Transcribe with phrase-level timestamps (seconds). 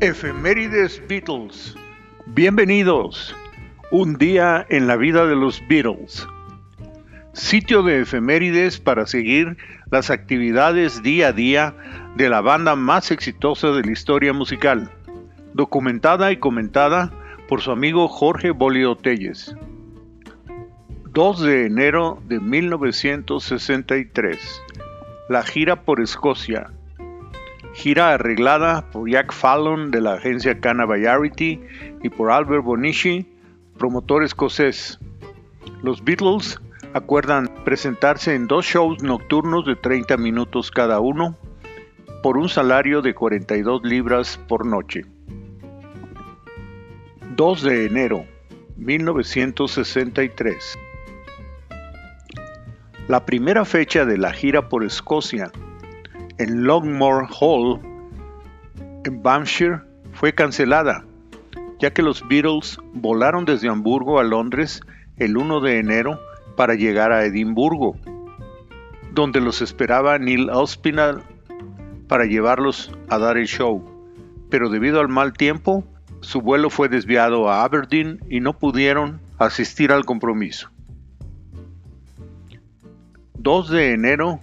[0.00, 1.74] Efemérides Beatles.
[2.26, 3.34] Bienvenidos.
[3.90, 6.26] Un día en la vida de los Beatles.
[7.32, 9.56] Sitio de efemérides para seguir
[9.90, 11.74] las actividades día a día
[12.14, 14.90] de la banda más exitosa de la historia musical.
[15.54, 17.10] Documentada y comentada
[17.48, 19.56] por su amigo Jorge Bolio Telles.
[21.06, 24.62] 2 de enero de 1963.
[25.30, 26.70] La gira por Escocia,
[27.76, 31.60] gira arreglada por Jack Fallon de la agencia Cana Bayarity
[32.02, 33.26] y por Albert Bonici,
[33.78, 34.98] promotor escocés.
[35.82, 36.58] Los Beatles
[36.94, 41.36] acuerdan presentarse en dos shows nocturnos de 30 minutos cada uno
[42.22, 45.04] por un salario de 42 libras por noche.
[47.36, 48.24] 2 de enero
[48.78, 50.78] 1963
[53.08, 55.52] La primera fecha de la gira por Escocia
[56.38, 57.80] en Longmore Hall,
[59.04, 59.80] en Banshire,
[60.12, 61.04] fue cancelada,
[61.78, 64.80] ya que los Beatles volaron desde Hamburgo a Londres
[65.16, 66.20] el 1 de enero
[66.56, 67.96] para llegar a Edimburgo,
[69.12, 71.22] donde los esperaba Neil Ospinall
[72.08, 73.82] para llevarlos a dar el show,
[74.50, 75.84] pero debido al mal tiempo,
[76.20, 80.70] su vuelo fue desviado a Aberdeen y no pudieron asistir al compromiso.
[83.38, 84.40] 2 de enero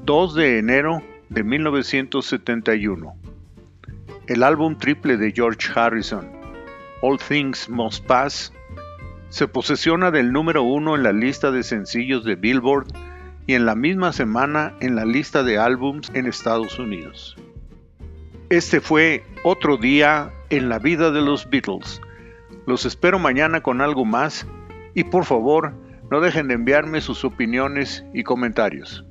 [0.06, 3.16] 2 de enero de 1971.
[4.28, 6.35] El álbum triple de George Harrison,
[7.08, 8.52] All Things Must Pass,
[9.30, 12.88] se posesiona del número uno en la lista de sencillos de Billboard
[13.46, 17.38] y en la misma semana en la lista de álbums en Estados Unidos.
[18.50, 22.02] Este fue otro día en la vida de los Beatles.
[22.66, 24.48] Los espero mañana con algo más
[24.96, 25.76] y por favor
[26.10, 29.06] no dejen de enviarme sus opiniones y comentarios.